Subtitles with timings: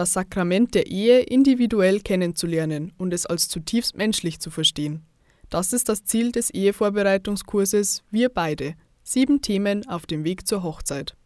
[0.00, 5.02] das Sakrament der Ehe individuell kennenzulernen und es als zutiefst menschlich zu verstehen.
[5.50, 8.76] Das ist das Ziel des Ehevorbereitungskurses Wir beide.
[9.02, 11.16] Sieben Themen auf dem Weg zur Hochzeit.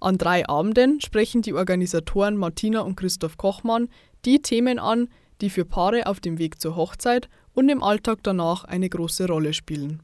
[0.00, 3.88] An drei Abenden sprechen die Organisatoren Martina und Christoph Kochmann
[4.24, 5.06] die Themen an,
[5.40, 9.52] die für Paare auf dem Weg zur Hochzeit und im Alltag danach eine große Rolle
[9.52, 10.02] spielen.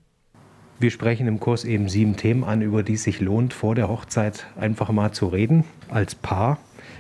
[0.78, 3.88] Wir sprechen im Kurs eben sieben Themen an, über die es sich lohnt, vor der
[3.88, 6.58] Hochzeit einfach mal zu reden, als Paar.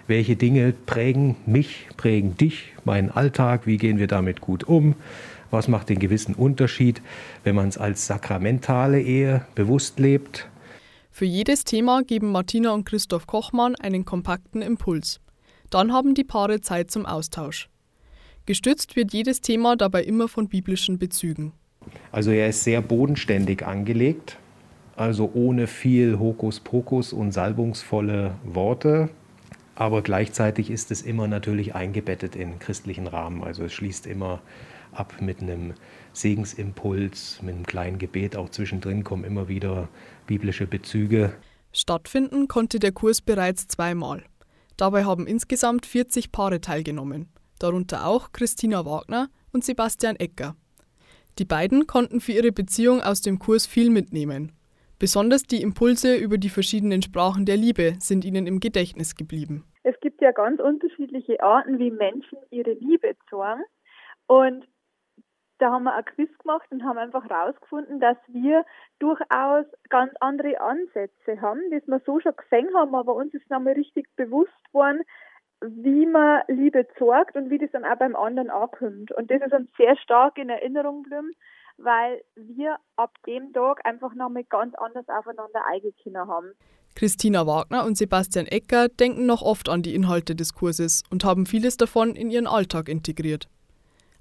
[0.08, 3.66] Welche Dinge prägen mich, prägen dich, meinen Alltag?
[3.66, 4.94] Wie gehen wir damit gut um?
[5.50, 7.02] Was macht den gewissen Unterschied,
[7.44, 10.48] wenn man es als sakramentale Ehe bewusst lebt?
[11.10, 15.20] Für jedes Thema geben Martina und Christoph Kochmann einen kompakten Impuls.
[15.68, 17.68] Dann haben die Paare Zeit zum Austausch.
[18.46, 21.52] Gestützt wird jedes Thema dabei immer von biblischen Bezügen.
[22.12, 24.38] Also er ist sehr bodenständig angelegt,
[24.96, 29.10] also ohne viel Hokuspokus und salbungsvolle Worte,
[29.78, 33.44] aber gleichzeitig ist es immer natürlich eingebettet in christlichen Rahmen.
[33.44, 34.42] Also es schließt immer
[34.90, 35.74] ab mit einem
[36.12, 38.34] Segensimpuls, mit einem kleinen Gebet.
[38.34, 39.88] Auch zwischendrin kommen immer wieder
[40.26, 41.32] biblische Bezüge.
[41.70, 44.24] Stattfinden konnte der Kurs bereits zweimal.
[44.76, 47.28] Dabei haben insgesamt 40 Paare teilgenommen,
[47.60, 50.56] darunter auch Christina Wagner und Sebastian Ecker.
[51.38, 54.50] Die beiden konnten für ihre Beziehung aus dem Kurs viel mitnehmen.
[54.98, 59.64] Besonders die Impulse über die verschiedenen Sprachen der Liebe sind ihnen im Gedächtnis geblieben.
[59.84, 63.62] Es gibt ja ganz unterschiedliche Arten, wie Menschen ihre Liebe zeigen.
[64.26, 64.66] Und
[65.58, 68.64] da haben wir ein Quiz gemacht und haben einfach herausgefunden, dass wir
[68.98, 73.74] durchaus ganz andere Ansätze haben, das wir so schon gesehen haben, aber uns ist nochmal
[73.74, 75.02] richtig bewusst worden,
[75.60, 79.12] wie man Liebe zeigt und wie das dann auch beim anderen ankommt.
[79.12, 81.32] Und das ist uns sehr stark in Erinnerung geblieben,
[81.78, 86.52] weil wir ab dem Tag einfach nochmal ganz anders aufeinander eingekinder haben.
[86.94, 91.46] Christina Wagner und Sebastian Ecker denken noch oft an die Inhalte des Kurses und haben
[91.46, 93.48] vieles davon in ihren Alltag integriert.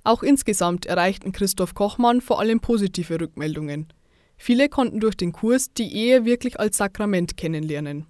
[0.03, 3.87] Auch insgesamt erreichten Christoph Kochmann vor allem positive Rückmeldungen.
[4.37, 8.05] Viele konnten durch den Kurs die Ehe wirklich als Sakrament kennenlernen.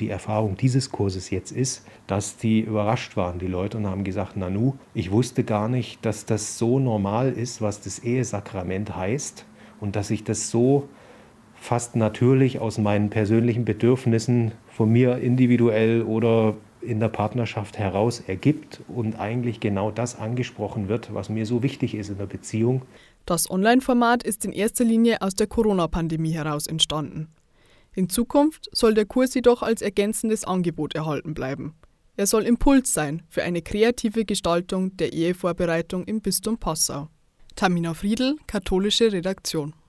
[0.00, 4.36] Die Erfahrung dieses Kurses jetzt ist, dass die überrascht waren, die Leute, und haben gesagt,
[4.36, 9.44] Nanu, ich wusste gar nicht, dass das so normal ist, was das Ehesakrament heißt
[9.80, 10.88] und dass ich das so
[11.60, 18.80] fast natürlich aus meinen persönlichen Bedürfnissen von mir individuell oder in der Partnerschaft heraus ergibt
[18.88, 22.82] und eigentlich genau das angesprochen wird, was mir so wichtig ist in der Beziehung.
[23.26, 27.28] Das Online-Format ist in erster Linie aus der Corona-Pandemie heraus entstanden.
[27.98, 31.74] In Zukunft soll der Kurs jedoch als ergänzendes Angebot erhalten bleiben.
[32.16, 37.08] Er soll Impuls sein für eine kreative Gestaltung der Ehevorbereitung im Bistum Passau.
[37.56, 39.74] Tamina Friedl, katholische Redaktion.